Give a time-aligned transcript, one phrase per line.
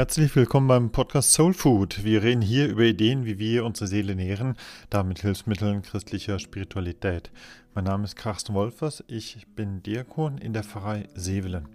[0.00, 2.04] Herzlich willkommen beim Podcast Soul Food.
[2.04, 4.56] Wir reden hier über Ideen, wie wir unsere Seele nähren,
[4.88, 7.30] damit Hilfsmitteln christlicher Spiritualität.
[7.74, 11.68] Mein Name ist Carsten Wolfers, ich bin Diakon in der Pfarrei Sevelen.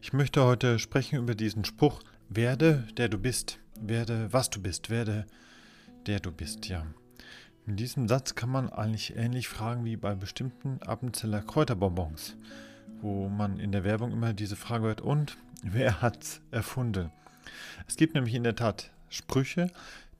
[0.00, 4.90] Ich möchte heute sprechen über diesen Spruch, werde der du bist, werde was du bist,
[4.90, 5.24] werde
[6.08, 6.84] der du bist, ja.
[7.68, 12.36] In diesem Satz kann man eigentlich ähnlich fragen wie bei bestimmten Appenzeller Kräuterbonbons,
[13.02, 17.12] wo man in der Werbung immer diese Frage hört, und wer hat's erfunden?
[17.86, 19.70] Es gibt nämlich in der Tat Sprüche,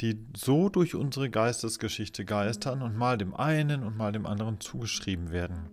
[0.00, 5.30] die so durch unsere Geistesgeschichte geistern und mal dem einen und mal dem anderen zugeschrieben
[5.30, 5.68] werden.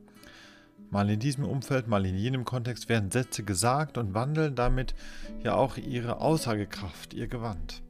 [0.92, 4.96] Mal in diesem Umfeld, mal in jenem Kontext werden Sätze gesagt und wandeln damit
[5.44, 7.84] ja auch ihre Aussagekraft, ihr Gewand.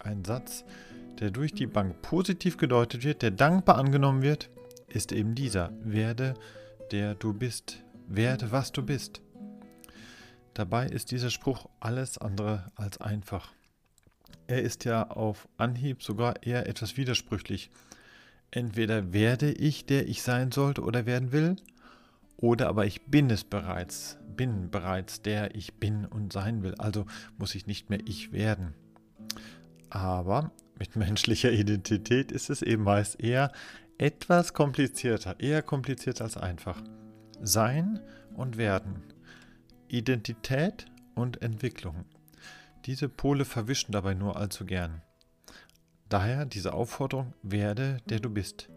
[0.00, 0.64] Ein Satz,
[1.18, 4.50] der durch die Bank positiv gedeutet wird, der dankbar angenommen wird,
[4.88, 5.72] ist eben dieser.
[5.82, 6.34] Werde
[6.90, 7.78] der du bist.
[8.06, 9.22] Werde was du bist.
[10.54, 13.52] Dabei ist dieser Spruch alles andere als einfach.
[14.46, 17.70] Er ist ja auf Anhieb sogar eher etwas widersprüchlich.
[18.50, 21.56] Entweder werde ich, der ich sein sollte oder werden will,
[22.36, 27.06] oder aber ich bin es bereits, bin bereits der ich bin und sein will, also
[27.38, 28.74] muss ich nicht mehr ich werden.
[29.88, 33.52] Aber mit menschlicher Identität ist es eben meist eher
[33.96, 36.82] etwas komplizierter, eher komplizierter als einfach.
[37.40, 38.00] Sein
[38.34, 39.02] und werden
[39.92, 42.06] Identität und Entwicklung.
[42.86, 45.02] Diese Pole verwischen dabei nur allzu gern.
[46.08, 48.70] Daher diese Aufforderung, werde der du bist.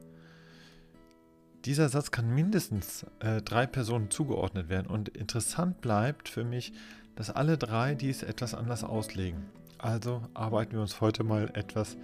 [1.63, 6.73] Dieser Satz kann mindestens äh, drei Personen zugeordnet werden und interessant bleibt für mich,
[7.15, 9.45] dass alle drei dies etwas anders auslegen.
[9.77, 11.95] Also arbeiten wir uns heute mal etwas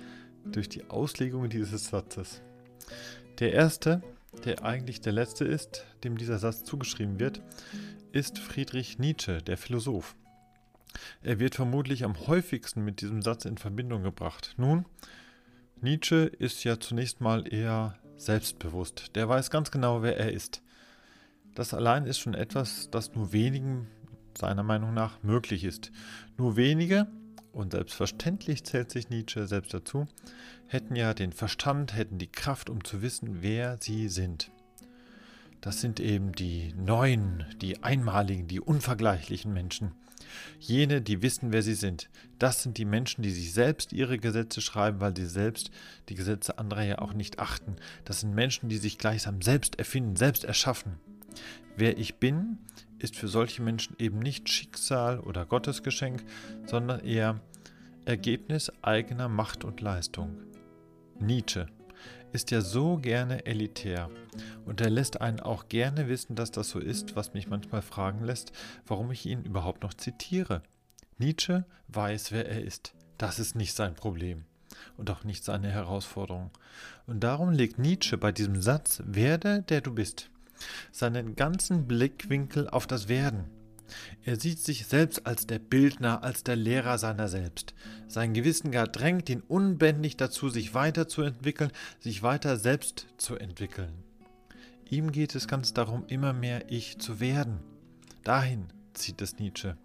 [0.45, 2.41] durch die Auslegung dieses Satzes.
[3.39, 4.01] Der erste,
[4.45, 7.41] der eigentlich der letzte ist, dem dieser Satz zugeschrieben wird,
[8.11, 10.15] ist Friedrich Nietzsche, der Philosoph.
[11.21, 14.55] Er wird vermutlich am häufigsten mit diesem Satz in Verbindung gebracht.
[14.57, 14.85] Nun,
[15.79, 19.15] Nietzsche ist ja zunächst mal eher selbstbewusst.
[19.15, 20.61] Der weiß ganz genau, wer er ist.
[21.55, 23.87] Das allein ist schon etwas, das nur wenigen,
[24.37, 25.91] seiner Meinung nach, möglich ist.
[26.37, 27.07] Nur wenige,
[27.51, 30.07] und selbstverständlich zählt sich Nietzsche selbst dazu,
[30.67, 34.51] hätten ja den Verstand, hätten die Kraft, um zu wissen, wer sie sind.
[35.61, 39.91] Das sind eben die neuen, die einmaligen, die unvergleichlichen Menschen.
[40.59, 42.09] Jene, die wissen, wer sie sind.
[42.39, 45.71] Das sind die Menschen, die sich selbst ihre Gesetze schreiben, weil sie selbst
[46.09, 47.75] die Gesetze anderer ja auch nicht achten.
[48.05, 50.99] Das sind Menschen, die sich gleichsam selbst erfinden, selbst erschaffen.
[51.77, 52.57] Wer ich bin,
[52.99, 56.23] ist für solche Menschen eben nicht Schicksal oder Gottesgeschenk,
[56.65, 57.39] sondern eher
[58.05, 60.37] Ergebnis eigener Macht und Leistung.
[61.19, 61.67] Nietzsche
[62.33, 64.09] ist ja so gerne elitär
[64.65, 68.23] und er lässt einen auch gerne wissen, dass das so ist, was mich manchmal fragen
[68.23, 68.51] lässt,
[68.87, 70.63] warum ich ihn überhaupt noch zitiere.
[71.17, 72.93] Nietzsche weiß, wer er ist.
[73.17, 74.45] Das ist nicht sein Problem
[74.97, 76.51] und auch nicht seine Herausforderung.
[77.05, 80.29] Und darum legt Nietzsche bei diesem Satz Werde, der du bist,
[80.91, 83.45] seinen ganzen Blickwinkel auf das Werden
[84.23, 87.73] er sieht sich selbst als der Bildner, als der Lehrer seiner selbst.
[88.07, 94.03] Sein Gewissen gar drängt ihn unbändig dazu, sich weiterzuentwickeln, sich weiter selbst zu entwickeln.
[94.89, 97.59] Ihm geht es ganz darum, immer mehr Ich zu werden.
[98.23, 99.77] Dahin zieht es Nietzsche.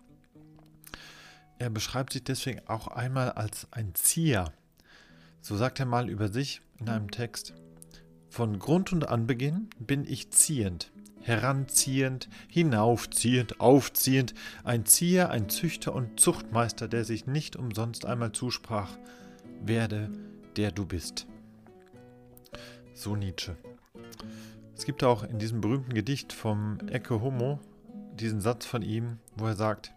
[1.59, 4.53] Er beschreibt sich deswegen auch einmal als ein Zieher.
[5.41, 7.54] So sagt er mal über sich in einem Text.
[8.36, 10.92] Von Grund und Anbeginn bin ich ziehend
[11.22, 18.98] heranziehend, hinaufziehend, aufziehend, ein Zieher, ein Züchter und Zuchtmeister, der sich nicht umsonst einmal zusprach,
[19.64, 20.10] werde
[20.56, 21.26] der du bist.
[22.92, 23.56] So Nietzsche.
[24.76, 27.58] Es gibt auch in diesem berühmten Gedicht vom Ecce Homo
[28.20, 29.94] diesen Satz von ihm, wo er sagt,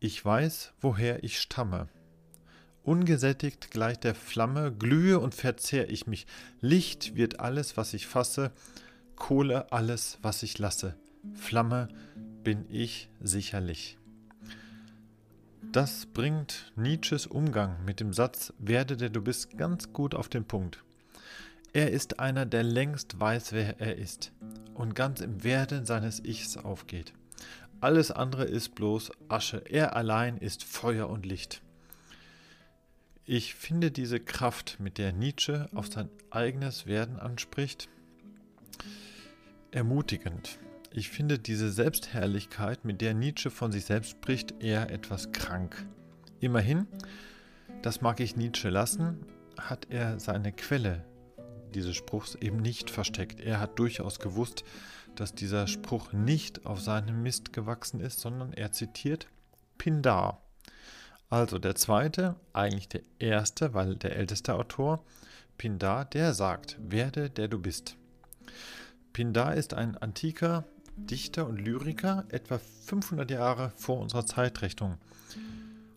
[0.00, 1.88] ich weiß, woher ich stamme.
[2.88, 6.26] Ungesättigt gleich der Flamme glühe und verzehr ich mich.
[6.62, 8.50] Licht wird alles, was ich fasse,
[9.14, 10.94] Kohle alles, was ich lasse.
[11.34, 11.88] Flamme
[12.42, 13.98] bin ich sicherlich.
[15.70, 20.46] Das bringt Nietzsches Umgang mit dem Satz Werde der du bist ganz gut auf den
[20.46, 20.82] Punkt.
[21.74, 24.32] Er ist einer, der längst weiß, wer er ist
[24.72, 27.12] und ganz im Werden seines Ichs aufgeht.
[27.82, 31.60] Alles andere ist bloß Asche, er allein ist Feuer und Licht.
[33.30, 37.90] Ich finde diese Kraft, mit der Nietzsche auf sein eigenes Werden anspricht,
[39.70, 40.58] ermutigend.
[40.92, 45.86] Ich finde diese Selbstherrlichkeit, mit der Nietzsche von sich selbst spricht, eher etwas krank.
[46.40, 46.86] Immerhin,
[47.82, 49.18] das mag ich Nietzsche lassen,
[49.58, 51.04] hat er seine Quelle
[51.74, 53.42] dieses Spruchs eben nicht versteckt.
[53.42, 54.64] Er hat durchaus gewusst,
[55.16, 59.28] dass dieser Spruch nicht auf seinem Mist gewachsen ist, sondern er zitiert
[59.76, 60.47] Pindar,
[61.30, 65.04] Also der zweite, eigentlich der erste, weil der älteste Autor,
[65.58, 67.96] Pindar, der sagt, werde der du bist.
[69.12, 70.64] Pindar ist ein antiker
[70.96, 74.96] Dichter und Lyriker, etwa 500 Jahre vor unserer Zeitrechnung.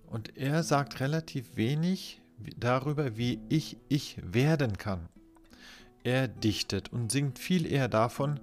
[0.08, 2.22] Und er sagt relativ wenig
[2.58, 5.08] darüber, wie ich ich werden kann.
[6.04, 8.40] Er dichtet und singt viel eher davon,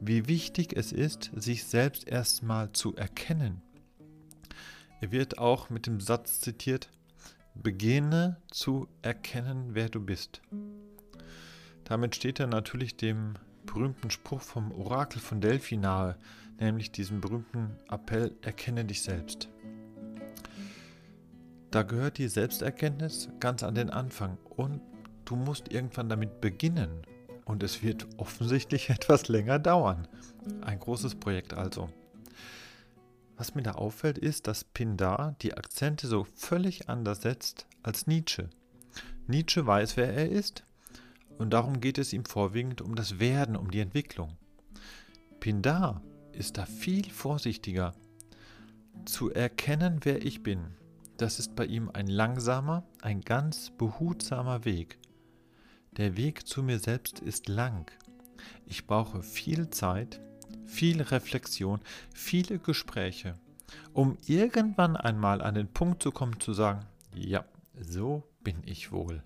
[0.00, 3.62] wie wichtig es ist, sich selbst erstmal zu erkennen.
[5.00, 6.88] Er wird auch mit dem Satz zitiert,
[7.54, 10.40] beginne zu erkennen, wer du bist.
[11.84, 13.34] Damit steht er natürlich dem
[13.66, 16.16] berühmten Spruch vom Orakel von Delphi nahe,
[16.58, 19.48] nämlich diesem berühmten Appell, erkenne dich selbst.
[21.70, 24.80] Da gehört die Selbsterkenntnis ganz an den Anfang und
[25.24, 27.02] du musst irgendwann damit beginnen.
[27.44, 30.08] Und es wird offensichtlich etwas länger dauern.
[30.62, 31.90] Ein großes Projekt also.
[33.36, 38.48] Was mir da auffällt, ist, dass Pindar die Akzente so völlig anders setzt als Nietzsche.
[39.26, 40.64] Nietzsche weiß, wer er ist,
[41.38, 44.36] und darum geht es ihm vorwiegend um das Werden, um die Entwicklung.
[45.40, 46.02] Pindar
[46.32, 47.94] ist da viel vorsichtiger.
[49.04, 50.74] Zu erkennen, wer ich bin,
[51.16, 54.98] das ist bei ihm ein langsamer, ein ganz behutsamer Weg.
[55.96, 57.90] Der Weg zu mir selbst ist lang.
[58.66, 60.20] Ich brauche viel Zeit,
[60.66, 61.80] viel Reflexion,
[62.12, 63.34] viele Gespräche,
[63.92, 67.44] um irgendwann einmal an den Punkt zu kommen zu sagen, ja,
[67.80, 69.22] so bin ich wohl.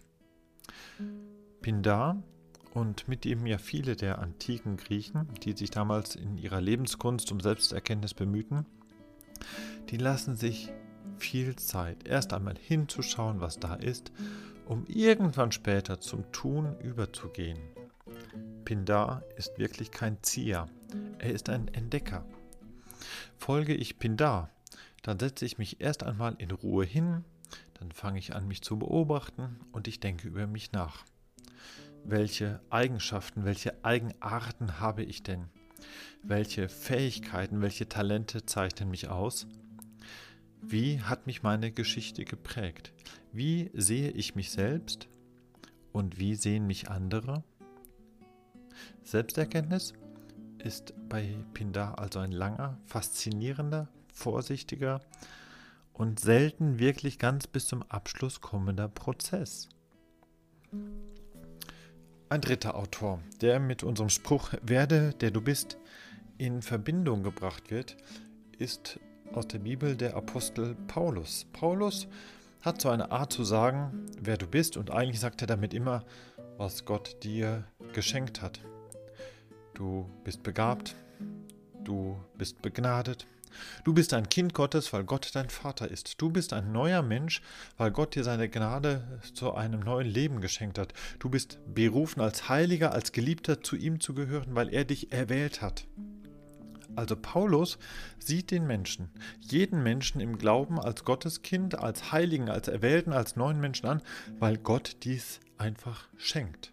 [1.60, 2.22] Pindar
[2.74, 7.40] und mit ihm ja viele der antiken Griechen, die sich damals in ihrer Lebenskunst um
[7.40, 8.66] Selbsterkenntnis bemühten,
[9.90, 10.70] die lassen sich
[11.16, 14.12] viel Zeit, erst einmal hinzuschauen, was da ist,
[14.66, 17.58] um irgendwann später zum Tun überzugehen.
[18.64, 20.68] Pindar ist wirklich kein Zieher,
[21.18, 22.24] er ist ein Entdecker.
[23.36, 24.50] Folge ich Pindar,
[25.02, 27.24] dann setze ich mich erst einmal in Ruhe hin,
[27.74, 31.04] dann fange ich an, mich zu beobachten und ich denke über mich nach.
[32.04, 35.48] Welche Eigenschaften, welche Eigenarten habe ich denn?
[36.22, 39.46] Welche Fähigkeiten, welche Talente zeichnen mich aus?
[40.60, 42.92] Wie hat mich meine Geschichte geprägt?
[43.32, 45.08] Wie sehe ich mich selbst?
[45.92, 47.44] Und wie sehen mich andere?
[49.02, 49.94] Selbsterkenntnis
[50.58, 55.00] ist bei Pindar also ein langer, faszinierender, vorsichtiger
[55.92, 59.68] und selten wirklich ganz bis zum Abschluss kommender Prozess.
[62.30, 65.78] Ein dritter Autor, der mit unserem Spruch Werde, der du bist,
[66.36, 67.96] in Verbindung gebracht wird,
[68.58, 69.00] ist
[69.32, 71.46] aus der Bibel der Apostel Paulus.
[71.52, 72.06] Paulus
[72.60, 76.04] hat so eine Art zu sagen, wer du bist, und eigentlich sagt er damit immer,
[76.58, 78.60] was Gott dir geschenkt hat.
[79.74, 80.96] Du bist begabt,
[81.84, 83.28] du bist begnadet,
[83.84, 86.20] du bist ein Kind Gottes, weil Gott dein Vater ist.
[86.20, 87.42] Du bist ein neuer Mensch,
[87.76, 90.92] weil Gott dir seine Gnade zu einem neuen Leben geschenkt hat.
[91.20, 95.62] Du bist berufen als Heiliger, als Geliebter zu ihm zu gehören, weil er dich erwählt
[95.62, 95.86] hat.
[96.96, 97.78] Also Paulus
[98.18, 103.60] sieht den Menschen, jeden Menschen im Glauben als Gotteskind, als Heiligen, als Erwählten, als neuen
[103.60, 104.02] Menschen an,
[104.40, 106.72] weil Gott dies einfach schenkt.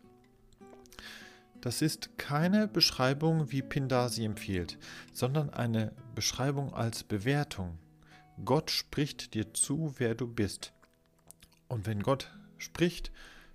[1.61, 4.77] Das ist keine Beschreibung, wie Pindar sie empfiehlt,
[5.13, 7.79] sondern eine Beschreibung als Bewertung.
[8.43, 10.73] Gott spricht dir zu, wer du bist.
[11.67, 13.11] Und wenn Gott spricht,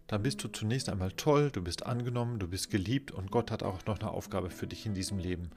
[0.09, 3.63] dann bist du zunächst einmal toll, du bist angenommen, du bist geliebt und Gott hat
[3.63, 5.51] auch noch eine Aufgabe für dich in diesem Leben.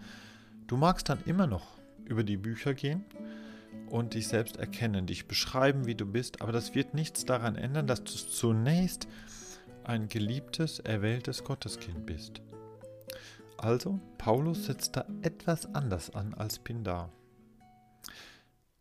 [0.68, 3.04] Du magst dann immer noch über die Bücher gehen
[3.88, 7.88] und dich selbst erkennen, dich beschreiben, wie du bist, aber das wird nichts daran ändern,
[7.88, 9.08] dass du zunächst
[9.88, 12.42] ein geliebtes, erwähltes Gotteskind bist.
[13.58, 17.12] Also, Paulus setzt da etwas anders an als Pindar.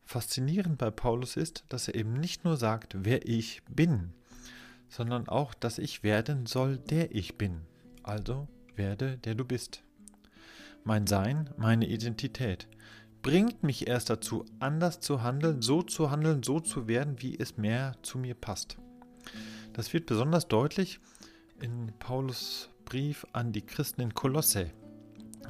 [0.04, 4.12] Faszinierend bei Paulus ist, dass er eben nicht nur sagt, wer ich bin,
[4.88, 7.62] sondern auch, dass ich werden soll, der ich bin.
[8.02, 9.82] Also werde, der du bist.
[10.84, 12.68] Mein Sein, meine Identität
[13.22, 17.56] bringt mich erst dazu, anders zu handeln, so zu handeln, so zu werden, wie es
[17.56, 18.76] mehr zu mir passt.
[19.72, 21.00] Das wird besonders deutlich
[21.60, 24.70] in Paulus Brief an die Christen in Kolosse.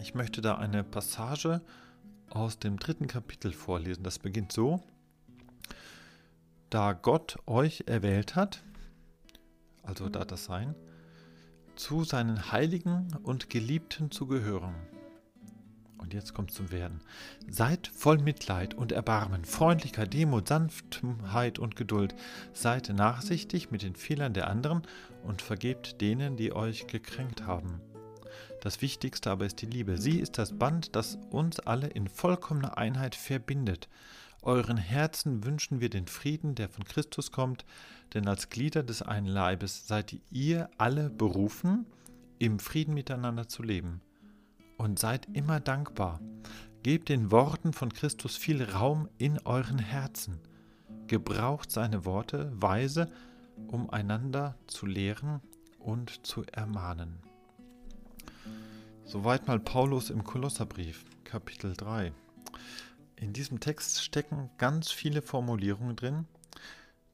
[0.01, 1.61] Ich möchte da eine Passage
[2.31, 4.05] aus dem dritten Kapitel vorlesen.
[4.05, 4.81] Das beginnt so.
[6.71, 8.63] Da Gott euch erwählt hat,
[9.83, 10.75] also da das Sein,
[11.75, 14.75] zu seinen Heiligen und Geliebten zu gehören
[16.03, 17.01] und jetzt kommt zum Werden.
[17.49, 22.15] Seid voll Mitleid und Erbarmen, Freundlichkeit, Demut, Sanftheit und Geduld.
[22.53, 24.83] Seid nachsichtig mit den Fehlern der anderen
[25.23, 27.81] und vergebt denen, die euch gekränkt haben.
[28.61, 29.97] Das Wichtigste aber ist die Liebe.
[29.99, 33.89] Sie ist das Band, das uns alle in vollkommener Einheit verbindet.
[34.43, 37.65] Euren Herzen wünschen wir den Frieden, der von Christus kommt,
[38.15, 41.87] denn als Glieder des einen Leibes seid ihr alle berufen,
[42.39, 44.01] im Frieden miteinander zu leben.
[44.77, 46.21] Und seid immer dankbar.
[46.83, 50.41] Gebt den Worten von Christus viel Raum in euren Herzen.
[51.07, 53.09] Gebraucht seine Worte weise,
[53.69, 55.41] um einander zu lehren
[55.79, 57.19] und zu ermahnen.
[59.05, 62.13] Soweit mal Paulus im Kolosserbrief, Kapitel 3.
[63.17, 66.27] In diesem Text stecken ganz viele Formulierungen drin,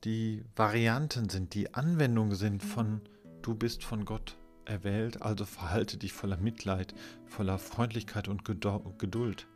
[0.05, 3.01] die Varianten sind, die Anwendungen sind von
[3.43, 4.37] du bist von Gott
[4.69, 6.95] erwählt, also verhalte dich voller Mitleid,
[7.27, 9.47] voller Freundlichkeit und Geduld.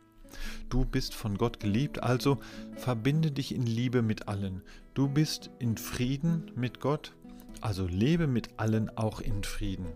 [0.69, 2.39] Du bist von Gott geliebt, also
[2.75, 4.63] verbinde dich in Liebe mit allen.
[4.93, 7.13] Du bist in Frieden mit Gott,
[7.61, 9.87] also lebe mit allen auch in Frieden.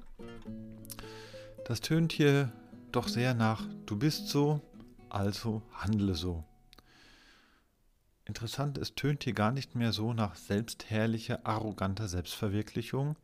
[1.66, 2.52] Das tönt hier
[2.92, 4.62] doch sehr nach, du bist so,
[5.10, 6.44] also handle so.
[8.26, 13.16] Interessant, es tönt hier gar nicht mehr so nach selbstherrlicher, arroganter Selbstverwirklichung.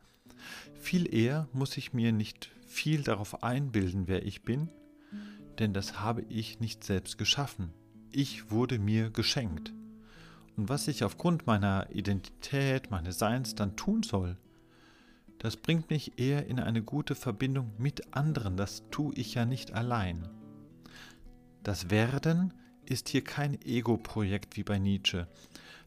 [0.79, 4.69] Viel eher muss ich mir nicht viel darauf einbilden, wer ich bin,
[5.59, 7.71] denn das habe ich nicht selbst geschaffen.
[8.11, 9.73] Ich wurde mir geschenkt.
[10.55, 14.37] Und was ich aufgrund meiner Identität, meines Seins dann tun soll,
[15.39, 19.73] das bringt mich eher in eine gute Verbindung mit anderen, das tue ich ja nicht
[19.73, 20.29] allein.
[21.63, 22.53] Das Werden
[22.85, 25.27] ist hier kein Ego-Projekt wie bei Nietzsche,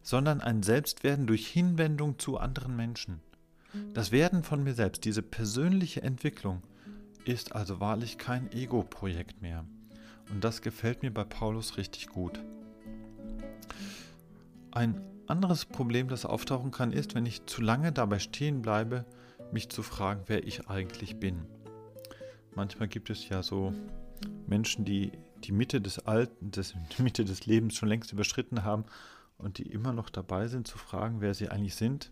[0.02, 3.20] sondern ein Selbstwerden durch Hinwendung zu anderen Menschen.
[3.94, 6.62] Das Werden von mir selbst, diese persönliche Entwicklung,
[7.24, 9.64] ist also wahrlich kein Ego-Projekt mehr.
[10.30, 12.40] Und das gefällt mir bei Paulus richtig gut.
[14.70, 19.04] Ein anderes Problem, das auftauchen kann, ist, wenn ich zu lange dabei stehen bleibe,
[19.52, 21.42] mich zu fragen, wer ich eigentlich bin.
[22.54, 23.72] Manchmal gibt es ja so
[24.46, 25.12] Menschen, die
[25.44, 28.84] die Mitte des Alten, des, Mitte des Lebens schon längst überschritten haben
[29.38, 32.10] und die immer noch dabei sind zu fragen, wer sie eigentlich sind.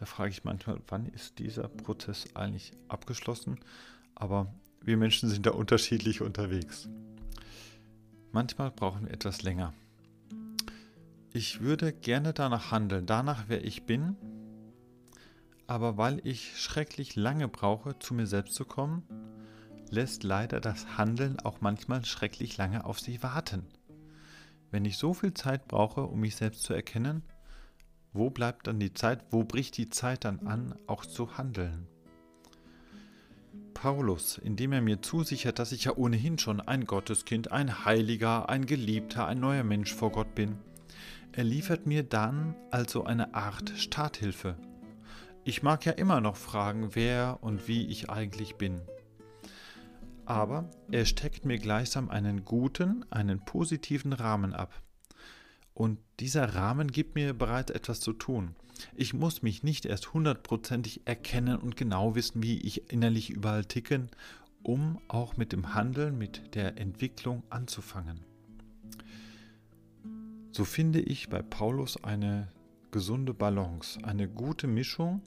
[0.00, 3.60] Da frage ich manchmal, wann ist dieser Prozess eigentlich abgeschlossen?
[4.14, 6.88] Aber wir Menschen sind da unterschiedlich unterwegs.
[8.32, 9.74] Manchmal brauchen wir etwas länger.
[11.34, 14.16] Ich würde gerne danach handeln, danach wer ich bin,
[15.66, 19.02] aber weil ich schrecklich lange brauche, zu mir selbst zu kommen,
[19.90, 23.66] lässt leider das Handeln auch manchmal schrecklich lange auf sich warten.
[24.70, 27.22] Wenn ich so viel Zeit brauche, um mich selbst zu erkennen,
[28.12, 31.86] wo bleibt dann die Zeit, wo bricht die Zeit dann an, auch zu handeln?
[33.74, 38.66] Paulus, indem er mir zusichert, dass ich ja ohnehin schon ein Gotteskind, ein Heiliger, ein
[38.66, 40.58] Geliebter, ein neuer Mensch vor Gott bin,
[41.32, 44.56] er liefert mir dann also eine Art Starthilfe,
[45.42, 48.82] ich mag ja immer noch fragen, wer und wie ich eigentlich bin.
[50.26, 54.82] Aber er steckt mir gleichsam einen guten, einen positiven Rahmen ab.
[55.80, 58.54] Und dieser Rahmen gibt mir bereits etwas zu tun.
[58.94, 64.10] Ich muss mich nicht erst hundertprozentig erkennen und genau wissen, wie ich innerlich überall ticken,
[64.62, 68.20] um auch mit dem Handeln, mit der Entwicklung anzufangen.
[70.52, 72.48] So finde ich bei Paulus eine
[72.90, 75.22] gesunde Balance, eine gute Mischung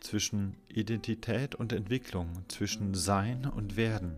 [0.00, 4.16] zwischen Identität und Entwicklung, zwischen Sein und Werden.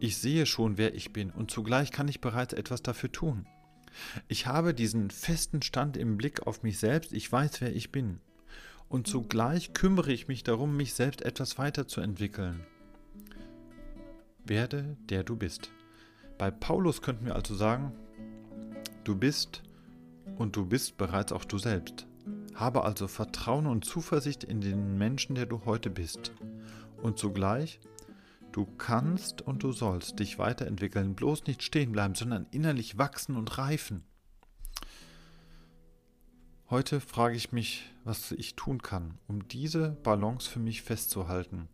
[0.00, 3.44] Ich sehe schon, wer ich bin und zugleich kann ich bereits etwas dafür tun.
[4.28, 8.20] Ich habe diesen festen Stand im Blick auf mich selbst, ich weiß, wer ich bin.
[8.88, 12.60] Und zugleich kümmere ich mich darum, mich selbst etwas weiterzuentwickeln.
[14.44, 15.70] Werde der du bist.
[16.36, 17.92] Bei Paulus könnten wir also sagen,
[19.04, 19.62] du bist
[20.36, 22.06] und du bist bereits auch du selbst.
[22.54, 26.32] Habe also Vertrauen und Zuversicht in den Menschen, der du heute bist.
[27.00, 27.80] Und zugleich,
[28.52, 33.58] du kannst und du sollst dich weiterentwickeln, bloß nicht stehen bleiben, sondern innerlich wachsen und
[33.58, 34.04] reifen.
[36.70, 41.68] Heute frage ich mich, was ich tun kann, um diese Balance für mich festzuhalten.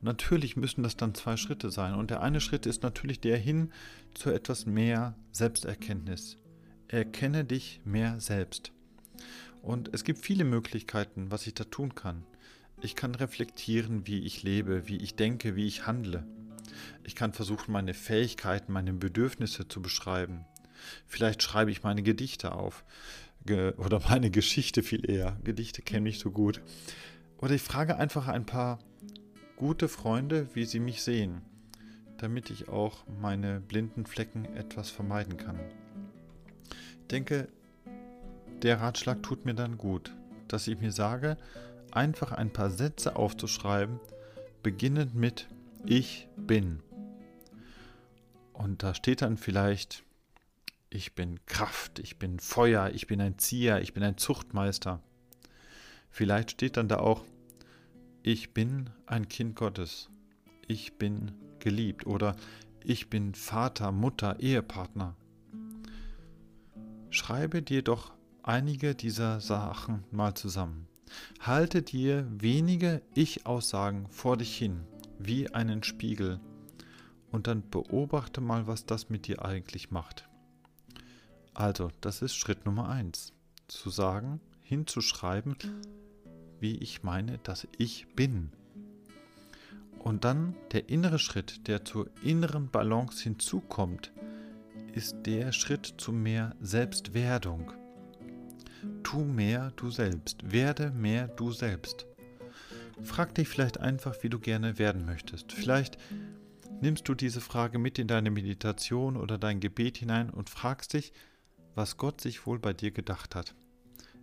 [0.00, 1.94] Und natürlich müssen das dann zwei Schritte sein.
[1.94, 3.72] Und der eine Schritt ist natürlich der hin
[4.14, 6.38] zu etwas mehr Selbsterkenntnis.
[6.88, 8.72] Erkenne dich mehr selbst.
[9.62, 12.24] Und es gibt viele Möglichkeiten, was ich da tun kann.
[12.82, 16.26] Ich kann reflektieren, wie ich lebe, wie ich denke, wie ich handle.
[17.04, 20.44] Ich kann versuchen, meine Fähigkeiten, meine Bedürfnisse zu beschreiben.
[21.06, 22.84] Vielleicht schreibe ich meine Gedichte auf.
[23.48, 25.38] Oder meine Geschichte viel eher.
[25.44, 26.60] Gedichte kenne ich so gut.
[27.38, 28.78] Oder ich frage einfach ein paar
[29.56, 31.42] gute Freunde, wie sie mich sehen,
[32.18, 35.58] damit ich auch meine blinden Flecken etwas vermeiden kann
[37.12, 37.48] denke,
[38.62, 40.14] der Ratschlag tut mir dann gut,
[40.48, 41.36] dass ich mir sage,
[41.92, 44.00] einfach ein paar Sätze aufzuschreiben,
[44.62, 45.48] beginnend mit
[45.84, 46.80] Ich bin.
[48.52, 50.04] Und da steht dann vielleicht
[50.94, 55.00] ich bin Kraft, ich bin Feuer, ich bin ein Zieher, ich bin ein Zuchtmeister.
[56.10, 57.24] Vielleicht steht dann da auch,
[58.22, 60.10] ich bin ein Kind Gottes,
[60.68, 62.36] ich bin geliebt oder
[62.84, 65.16] ich bin Vater, Mutter, Ehepartner.
[67.08, 70.88] Schreibe dir doch einige dieser Sachen mal zusammen.
[71.40, 74.80] Halte dir wenige Ich-Aussagen vor dich hin,
[75.18, 76.40] wie einen Spiegel,
[77.30, 80.28] und dann beobachte mal, was das mit dir eigentlich macht.
[81.54, 83.32] Also, das ist Schritt Nummer eins.
[83.68, 85.56] Zu sagen, hinzuschreiben,
[86.60, 88.52] wie ich meine, dass ich bin.
[89.98, 94.12] Und dann der innere Schritt, der zur inneren Balance hinzukommt,
[94.94, 97.72] ist der Schritt zu mehr Selbstwerdung.
[99.12, 102.06] Tu mehr du selbst, werde mehr du selbst.
[103.02, 105.52] Frag dich vielleicht einfach, wie du gerne werden möchtest.
[105.52, 105.98] Vielleicht
[106.80, 111.12] nimmst du diese Frage mit in deine Meditation oder dein Gebet hinein und fragst dich,
[111.74, 113.54] was Gott sich wohl bei dir gedacht hat.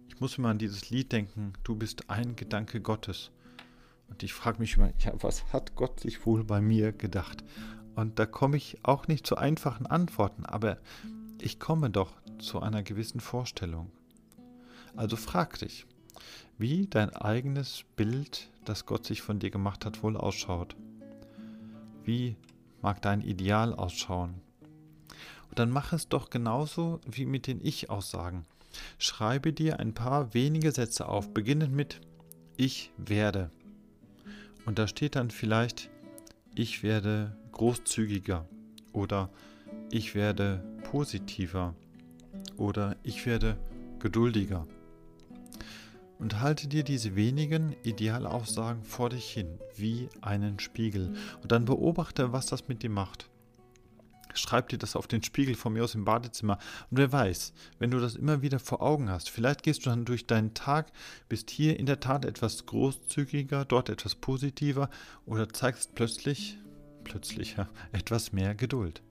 [0.08, 3.30] Ich muss immer an dieses Lied denken, du bist ein Gedanke Gottes.
[4.08, 7.44] Und ich frage mich immer, ja, was hat Gott sich wohl bei mir gedacht?
[7.94, 10.80] Und da komme ich auch nicht zu einfachen Antworten, aber
[11.40, 13.92] ich komme doch zu einer gewissen Vorstellung.
[14.96, 15.86] Also frag dich,
[16.58, 20.76] wie dein eigenes Bild, das Gott sich von dir gemacht hat, wohl ausschaut.
[22.04, 22.36] Wie
[22.82, 24.42] mag dein Ideal ausschauen?
[25.50, 28.46] Und dann mach es doch genauso wie mit den Ich-Aussagen.
[28.98, 32.02] Schreibe dir ein paar wenige Sätze auf, beginnend mit
[32.58, 33.50] Ich werde.
[34.66, 35.90] Und da steht dann vielleicht,
[36.56, 38.46] ich werde großzügiger
[38.94, 39.30] oder
[39.92, 41.74] ich werde positiver
[42.58, 43.58] oder ich werde
[44.00, 44.68] geduldiger.
[46.20, 51.16] Und halte dir diese wenigen Idealaussagen vor dich hin, wie einen Spiegel.
[51.42, 53.30] Und dann beobachte, was das mit dir macht.
[54.34, 56.60] Schreib dir das auf den Spiegel von mir aus im Badezimmer.
[56.92, 60.06] Und wer weiß, wenn du das immer wieder vor Augen hast, vielleicht gehst du dann
[60.06, 60.92] durch deinen Tag,
[61.30, 64.90] bist hier in der Tat etwas großzügiger, dort etwas positiver
[65.26, 66.58] oder zeigst plötzlich,
[67.06, 69.02] plötzlich ja, etwas mehr Geduld.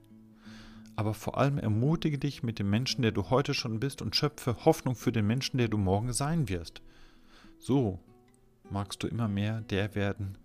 [0.95, 4.65] Aber vor allem ermutige dich mit dem Menschen, der du heute schon bist und schöpfe
[4.65, 6.81] Hoffnung für den Menschen, der du morgen sein wirst.
[7.59, 7.99] So
[8.69, 10.37] magst du immer mehr der werden,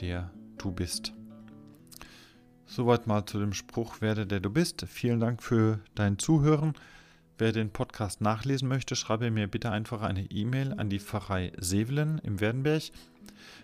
[0.00, 1.14] der du bist.
[2.66, 4.84] Soweit mal zu dem Spruch, werde der du bist.
[4.86, 6.74] Vielen Dank für dein Zuhören.
[7.38, 12.18] Wer den Podcast nachlesen möchte, schreibe mir bitte einfach eine E-Mail an die Pfarrei Sevelen
[12.18, 12.82] im Werdenberg.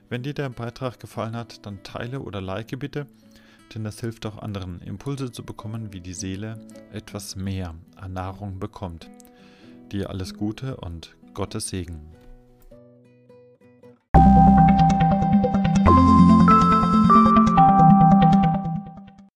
[0.09, 3.07] Wenn dir der Beitrag gefallen hat, dann teile oder like bitte,
[3.75, 6.59] denn das hilft auch anderen, Impulse zu bekommen, wie die Seele
[6.91, 9.11] etwas mehr an Nahrung bekommt.
[9.93, 12.18] Dir alles Gute und Gottes Segen.